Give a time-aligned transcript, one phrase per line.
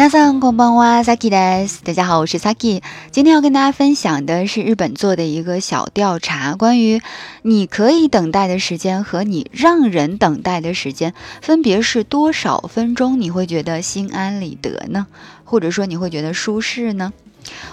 [0.00, 1.30] 早上好，我是 Saki，
[1.84, 2.80] 大家好，我是 Saki。
[3.10, 7.02] 今天要跟大家分享的是日本做的一个小调查，关于
[7.42, 15.06] 你可以等待的时间和你让人等待的时间分别是多少分钟，你会觉得心安理得呢，
[15.44, 17.12] 或者说你会觉得舒适呢？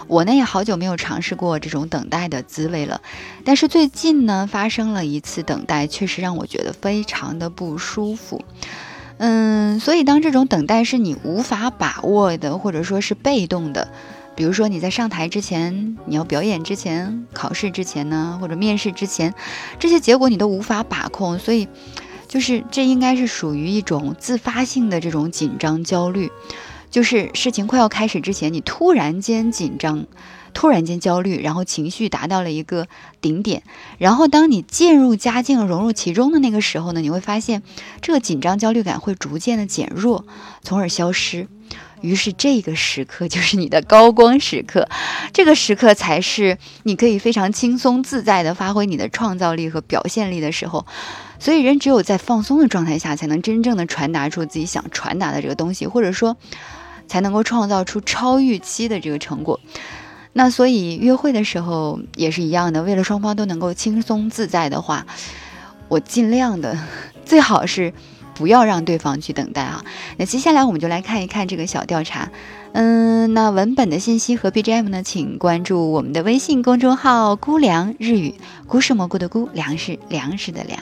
[0.07, 2.99] 我呢也好久没有尝试过这种等待的滋味了，
[3.45, 8.41] 但是最近呢发生了一次等待，确实让我觉得非常的不舒服。
[9.19, 13.87] 嗯，所以当这种等待是你无法把握的，或者说是被动的，
[14.35, 19.33] 比如说你在上台之前，你要表演之前，考试之前呢，或者面试之前，
[19.79, 21.67] 这些结果你都无法把控，所以，
[22.27, 26.31] 就是这应该是属于一种自发性的这种紧张焦虑。
[26.89, 30.05] 就是事情快要开始之前，你突然间紧张，
[30.53, 32.87] 突然间焦虑，然后情绪达到了一个
[33.19, 33.63] 顶点。
[33.97, 37.61] 然后当你渐入佳境，融入其中的那个时候呢，你会发现
[38.01, 40.25] 这个紧张焦虑感会逐渐的减弱，
[40.63, 41.47] 从而消失。
[42.01, 44.87] 于是这个时刻 就是你的高光时刻，
[45.33, 50.85] 这个时刻才是你可以非常轻松自在的发挥你的创造力和表现力的时候。
[51.39, 56.35] 所以人只有在放松的状态下，才能真正的传达出自己想传达的这个东西，或者说，
[57.07, 59.59] 才能够创造出超预期的这个成果。
[60.33, 65.05] 那所以约会的时候也是一样的，为了双方都能够轻松自在的话，
[65.89, 66.77] 我尽量的，
[67.25, 67.93] 最好是。
[68.37, 69.83] 不要让对方去等待啊！
[70.17, 72.31] 那接下来我们就来看一看这个小调查。
[72.73, 78.35] 嗯，那文本的信息和 BGM 呢，请关注我们的微信公众号“菇凉日语”。
[78.67, 80.77] 菇是蘑菇的菇，粮食粮食的粮。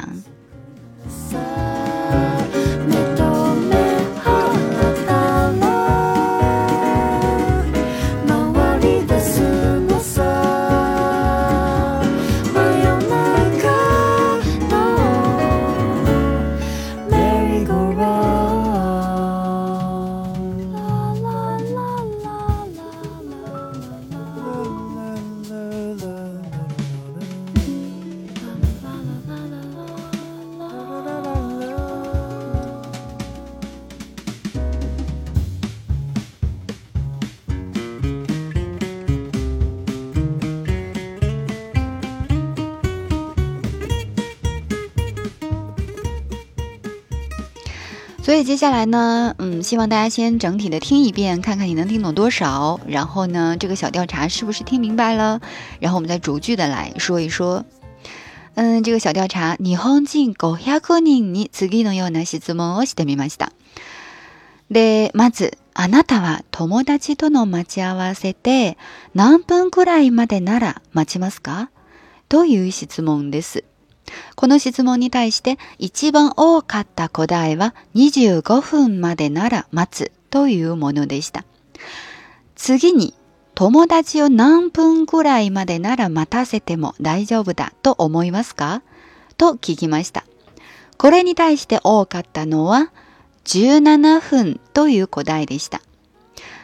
[48.25, 52.79] 所以接下来呢，嗯，希望大家先整体的听一遍，看看你能听懂多少。
[52.87, 55.41] 然后呢，这个小调查是不是听明白了？
[55.79, 57.65] 然后我们再逐句的来说一说。
[58.55, 62.75] 嗯，这个小调查，你好，请高下客人，你此地能有哪些字吗？
[62.79, 63.51] 我是德米马西达。
[64.73, 68.77] でまず、あなたは友達との待ち合わせて
[69.13, 71.69] 何分くらいまでなら待ちますか？
[72.27, 73.65] という質問です。
[74.35, 81.45] この質問に対して一番多かった答えは25分までなら待つというものでした。
[82.55, 83.13] 次に
[83.53, 88.81] 友達を何分ぐらいまでなら待たせても大丈夫だと思いますか
[89.37, 90.25] と聞きました。
[90.97, 92.91] これに対して多かったのは
[93.47, 95.81] 17分という答えでした。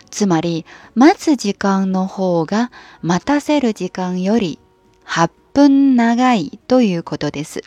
[0.09, 2.69] つまり、待つ時間の方が
[3.01, 4.59] 待たせる時間より
[5.05, 7.63] 8分長いということです。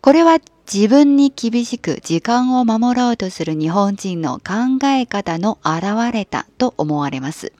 [0.00, 0.38] これは
[0.72, 7.52] 自分に厳しく時間を守ろうとする日本人の考え方の現れたと思われます。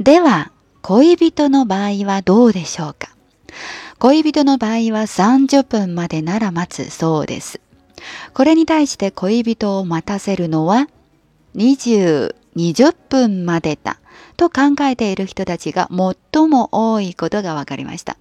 [0.00, 0.50] では、
[0.82, 3.10] 恋人の場合はどうでしょうか
[3.98, 7.60] 恋人の場合は30分までなら待つそうです。
[8.34, 10.88] これに対して恋人を待たせるのは
[11.54, 13.98] 20、20分までだ
[14.36, 15.88] と考えている人たちが
[16.32, 18.16] 最も多いことが分かりました。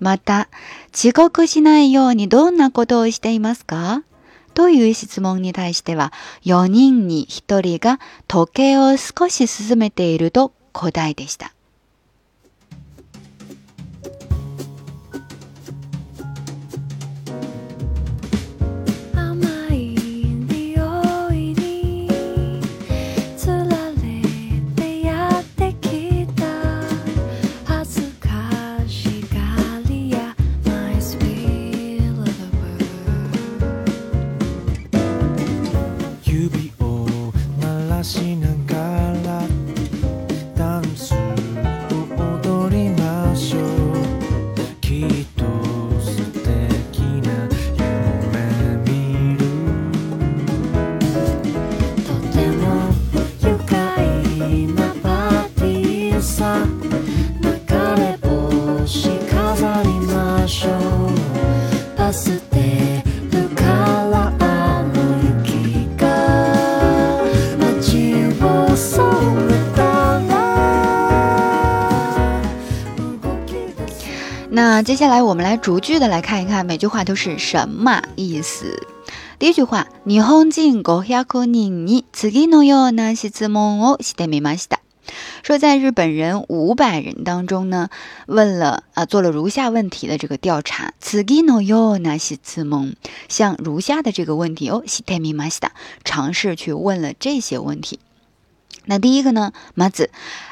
[0.00, 0.48] また、
[0.96, 4.04] 遅刻しないようにどんなことをしていますか
[4.54, 6.12] という質問に対しては、
[6.44, 11.52] 4人に1人が時計を少し進めていると答えでした。
[74.88, 78.86] 接下来，我们来逐句的来看一看，每句话都是什么意思。
[79.38, 81.48] 第一句话，你红进高ヒ人
[81.86, 84.78] に次のよな質問をしてみました。
[85.42, 87.90] 说在日本人五百人当中呢，
[88.28, 90.94] 问了啊，做了如下问题的这个调查。
[91.00, 92.94] 次のよな質問，
[93.28, 95.68] 像如下的这个问题哦，してみました，
[96.02, 98.00] 尝试去问了这些问题。
[98.86, 100.08] 那第一个呢，まず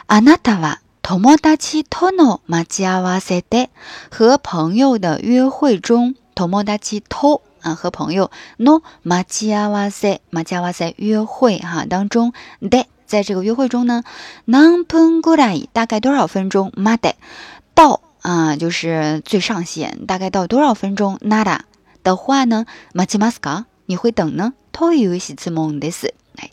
[0.08, 3.68] あなたは托莫达奇托诺马吉阿瓦塞德
[4.10, 12.32] 和朋友的约会中，托莫达奇托啊和朋友诺马吉阿瓦塞马吉阿瓦塞约会哈当中，
[12.68, 14.02] 德在这个约会中呢，
[14.46, 16.72] 南朋古拉伊大概多少分钟？
[16.74, 17.14] 马德
[17.76, 21.18] 到啊就是最上限，大概到多少分钟？
[21.20, 21.66] 纳达
[22.02, 24.54] 的话呢，马吉马斯卡你会等呢？
[24.72, 26.50] 托有一些字蒙的是哎，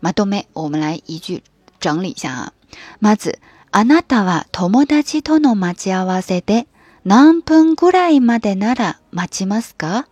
[0.00, 1.42] 马多美，我们来一句
[1.78, 2.52] 整理一下啊，
[2.98, 3.38] 马子。
[3.74, 6.66] あなたは友達との待ち合わせで
[7.06, 10.06] 何分ぐらいまでなら待ちますか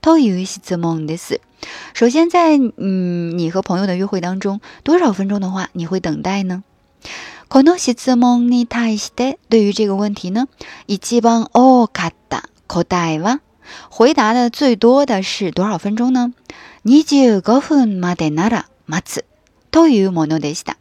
[0.00, 1.40] という質問です。
[1.96, 6.64] 首先在，在嗯你和朋友的约会当中，多少分钟的话你会等待呢？
[7.48, 10.48] この質問に対して，对于这个问题呢，
[10.88, 12.82] 一番多かった答
[13.12, 13.40] えは，
[13.88, 16.32] 回答的最多的是多少分钟呢
[16.84, 19.24] ？?25 分までなら待つ
[19.70, 20.76] というものでした。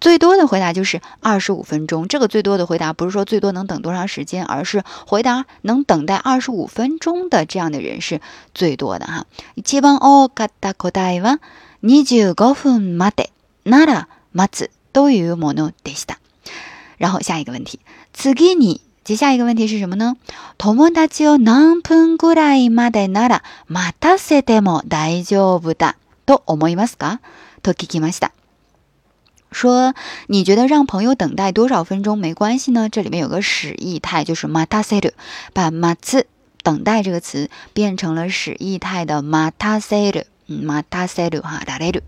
[0.00, 2.08] 最多的回答就是二十五分钟。
[2.08, 8.20] 这个最多的回答不是说最多能等多长时间，而是回答能等待二十五分钟的这样的人是
[8.54, 9.26] 最多的哈。
[9.54, 9.62] 一
[16.96, 17.80] 然后下一个问题，
[18.14, 20.14] 次给你，接下一个问题是什么呢？
[20.56, 20.90] 大思
[26.44, 27.18] いま一か？
[27.62, 28.32] と聞きました。
[29.54, 29.94] 说
[30.26, 32.88] 你觉得让朋友等待多少分钟没关系呢？
[32.90, 35.12] 这里面有个使意态，就是 mata s e
[35.54, 36.26] 把“马兹
[36.62, 42.02] 等待”这个词变成了使意态的 mata s e 嗯，mata s e 哈，da s e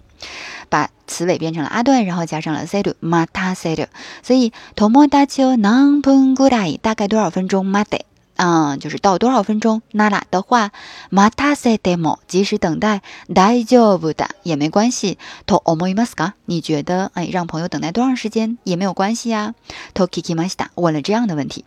[0.69, 3.87] 把词尾变成了阿段，然后加上了 s e 马 u m a t a s e
[4.23, 7.65] 所以 tomoda chiu nan pun gu dai 大概多少分钟？
[7.65, 8.05] 马的。
[8.37, 9.83] 嗯，就是到多少分钟？
[9.93, 10.71] 那那的话，
[11.11, 13.01] 马たせても及时等待，
[13.35, 15.17] 大丈夫的也没关系。
[15.47, 16.33] と思いますか？
[16.45, 19.55] 你觉得哎，让朋友等待多长时间也没有关系呀。
[19.95, 20.69] と聞きました。
[20.75, 21.65] 问了这样的问题。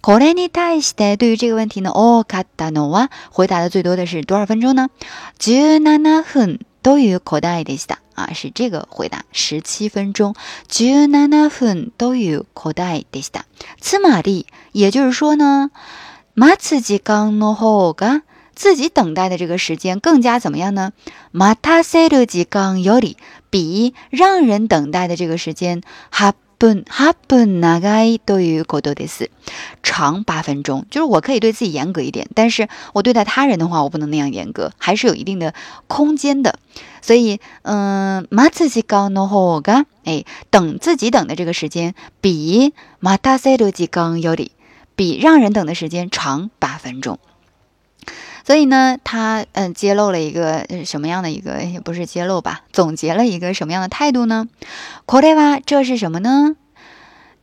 [0.00, 4.88] これに待って、对于这个问题呢，お答えのわ回答的最多的是多少分钟呢？
[5.38, 7.96] 十ナナ分都与答えでした。
[8.14, 10.34] 啊，是这个回答，十七分钟。
[10.70, 13.44] 十ナナ分都う答えでした。
[13.78, 15.70] つまり，也就是说呢。
[16.38, 18.20] 马次级刚诺后嘎，
[18.54, 20.92] 自己等待的这个时间更加怎么样呢？
[21.32, 23.16] 马塔塞鲁级刚尤里，
[23.48, 25.80] 比让人等待的这个时间
[26.10, 29.30] 哈本哈本啊该多于过多的是
[29.82, 30.84] 长八分钟。
[30.90, 35.54] 就是我可以对自己严格一点，但是我对待他人的话，我不能那样严格，还是有一定的
[35.86, 36.58] 空间的。
[37.00, 44.52] 所以，嗯，马次级刚诺后嘎，哎，等自己等的这个时间比马塔塞鲁级刚尤里。
[44.96, 47.18] 比让人等的时间长八分钟，
[48.46, 54.48] 所以呢，他嗯揭露了一个什么样的一个，不是揭露吧，总结了一个什么样的态度呢？
[55.04, 56.56] これは这是什么呢？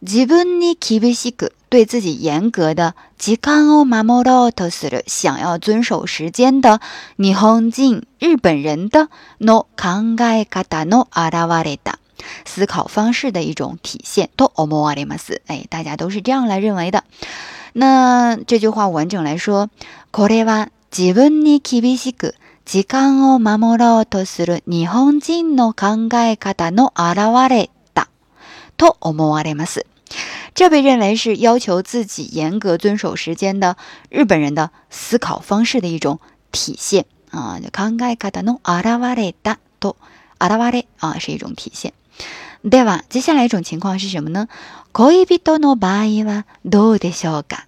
[0.03, 6.79] 基本に厳しい对自己严格的、時間を守りたい、想要遵守时间的、
[7.15, 7.35] 日
[8.37, 11.29] 本人的、の考えがのあ
[11.61, 11.99] れた。
[12.45, 14.29] 思考方式的一种体现。
[15.47, 17.03] 哎，大家都是这样来认为的。
[17.73, 19.69] 那这句话完整来说，
[20.11, 28.07] これは自分に厳しく時間を守ろうとする日本人の考え方の表れた。
[30.55, 33.75] 这被认为是要求自己严格遵守时间的
[34.09, 36.19] 日本人的思考方式的一种
[36.51, 39.57] 体现啊，考え方の表れた。
[40.39, 41.93] 表れた啊，是一种体现。
[42.65, 44.47] では、接下来一种情况是什么呢？
[44.93, 47.67] 恋人の場合はどうでしょうか？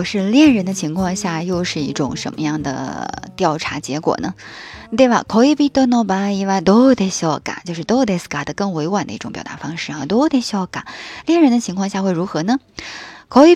[0.00, 4.32] 不是恋人的情况下，又是一种什么样的调查结果呢？
[4.96, 5.26] 对吧？
[5.28, 5.54] 就是
[6.64, 7.38] 都得小
[10.64, 10.82] 嘎，
[11.26, 12.56] 恋人的情况下会如何呢？
[13.30, 13.46] 恋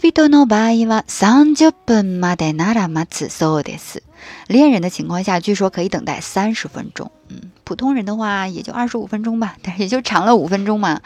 [4.71, 7.11] 人的情况下，据说可以等待三十分钟。
[7.31, 7.53] 嗯。
[7.65, 11.01] 普通人的话也就二十五分钟吧， 但也就长了五分钟嘛。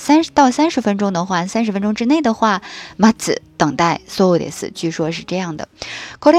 [0.00, 2.62] 三十到三十分钟的话，三十分钟之内的话，
[2.96, 5.68] 马子等待所有的斯，据说是这样的。
[6.24, 6.32] 那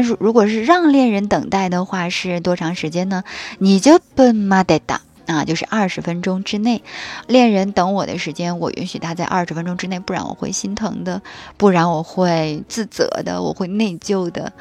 [0.00, 3.24] 如如果是让恋人等待的话，是多长时间呢？
[3.58, 5.02] 你就奔马得哒。
[5.26, 6.82] 啊，就是二十分钟之内，
[7.26, 11.22] 恋人等我的时间，我允许他在二十分钟之内，不然我会心疼的，
[11.56, 14.52] 不然我会自责的，我会内疚的。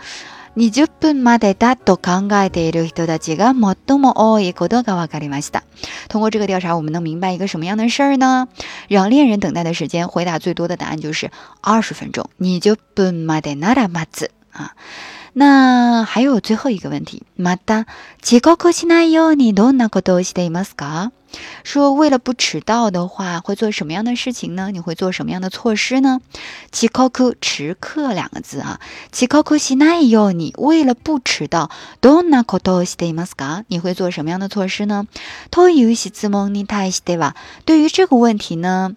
[0.56, 0.70] 通
[6.22, 8.48] 过这个调查，我们能明白一个什么样的事儿呢？
[8.88, 11.32] 让恋人等待的时间，回答最多的答案就是
[11.64, 12.30] 二十分钟。
[15.34, 17.88] 那还有最后一个问题，马达，
[18.22, 20.64] 起高课西奈哟，你都拿课多西的吗？
[21.64, 24.70] 说，为了不迟到的话，会做什么样的事情呢？
[24.72, 26.20] 你会做什么样的措施呢？
[26.72, 28.80] 起高课迟刻两个字啊，
[29.12, 33.26] 起高课西奈哟，你为了不迟到，都拿课多西的吗？
[33.70, 35.08] 你会做什么样的措施呢？
[35.50, 35.96] 对于
[37.90, 38.96] 这个问题呢，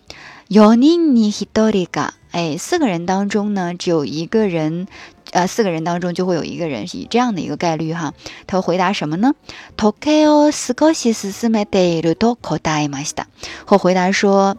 [0.49, 4.87] 要人你黑多的个，哎，四个人当中呢，只有一个人。
[5.33, 7.92] 呃，四个人当中就会有一个人以这样的一个概率。
[7.92, 8.14] 哈，
[8.47, 9.35] 他回答什么呢
[9.76, 13.25] ？Tokyo 少し進めていると答えました。
[13.66, 14.56] 后回答说，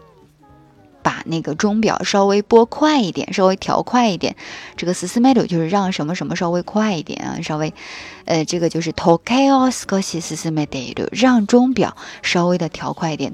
[1.03, 4.35] 把那个钟表稍微拨快一点，稍微调快一点。
[4.75, 7.73] 这个進め就是让什么什么稍微快一点啊，稍微
[8.25, 13.33] 呃，这个就是 Tokyo 少し進めている，让钟表稍微的调快一点。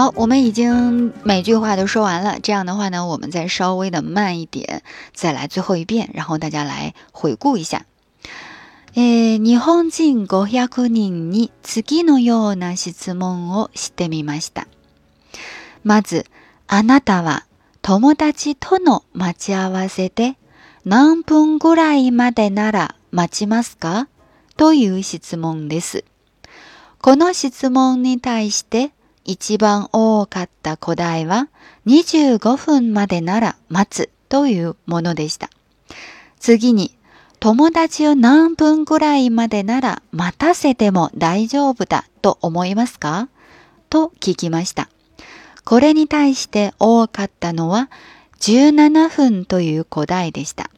[0.00, 2.38] 好，我们已经每句话都说完了。
[2.40, 7.84] 这样的话呢，我们再稍微的慢一点，再来最后一遍，然后大家来回顾一下。
[8.94, 14.68] えー、日本人500人に次のような質問をしてみました。
[15.82, 16.26] まず、
[16.68, 17.42] あなたは
[17.82, 20.36] 友達との待ち合わせで
[20.84, 24.06] 何分ぐらいまでなら待ちますか
[24.56, 26.04] という質問です。
[27.02, 28.92] この質問に対して
[29.28, 31.48] 一番多かった古代は
[31.86, 35.50] 25分までなら待つというものでした。
[36.40, 36.96] 次に、
[37.38, 43.28] 友達を何分ぐらいまでなら待たせても大丈夫だと思いますか
[43.90, 44.88] と聞きました。
[45.64, 47.90] これに対して多かったのは
[48.40, 50.70] 17分という古代でした。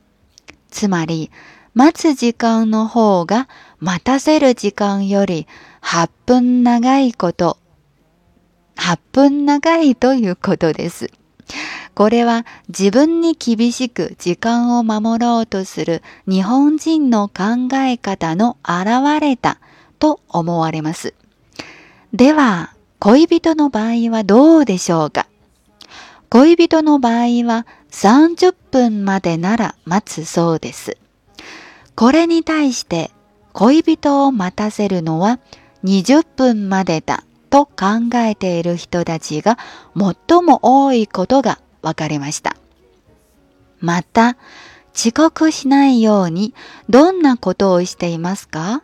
[0.72, 1.30] つまり、
[1.74, 5.46] 待つ時間の方が待たせる時間より
[5.82, 7.58] 8分長いこと
[8.80, 11.10] 8分長いということです。
[11.94, 19.58] これは自分に厳しく時間を守ろうとする日本人の考え方の現れた
[19.98, 21.14] と思われます。
[22.14, 25.26] では、恋人の場合はどうでしょうか
[26.30, 30.96] 恋人の場合は30分までなら待つそうです。
[31.94, 33.10] これに対して
[33.52, 35.38] 恋人を待たせるのは
[35.84, 37.76] 20分までだと考
[38.18, 39.58] えている人たちが
[39.94, 42.56] 最も多いことが分かりました。
[43.80, 44.36] また、
[44.94, 46.54] 遅刻しないように
[46.88, 48.82] どんなことをしていますか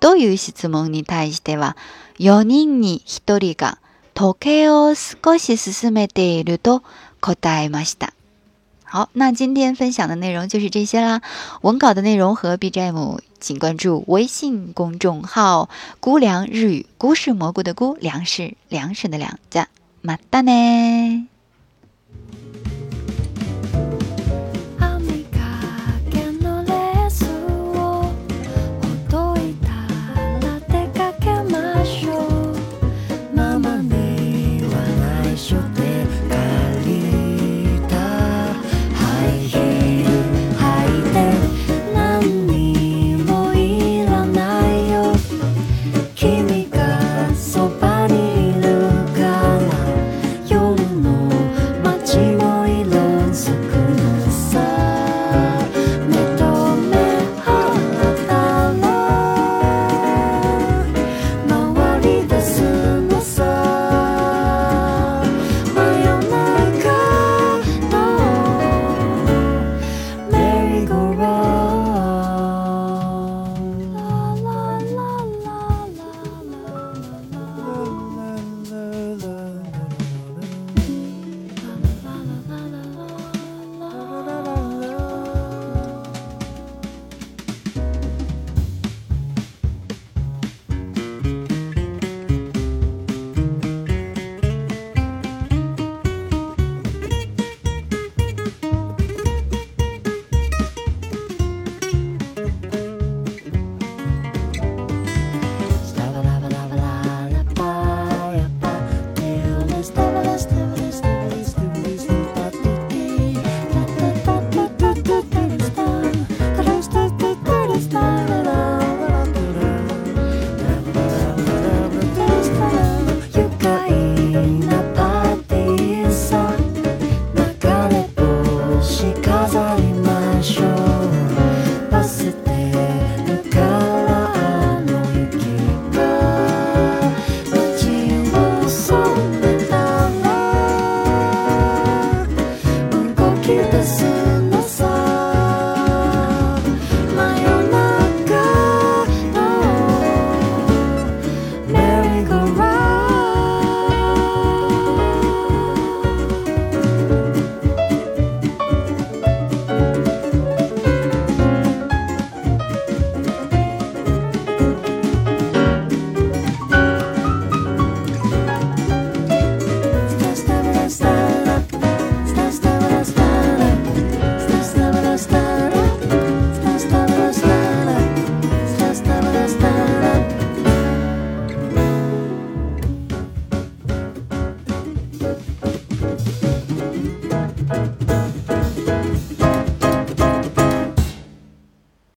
[0.00, 1.76] という質問に対しては、
[2.18, 3.78] 4人に1人が
[4.14, 6.82] 時計を少し進めていると
[7.20, 8.15] 答えました。
[8.88, 11.20] 好，那今天分享的内容就是这些啦。
[11.60, 19.68] 文稿的内容和 BGM，请关注微信公众号“菇凉日语”，菇是蘑菇的菇，粮食粮食的粮，加
[20.00, 21.26] 马达呢。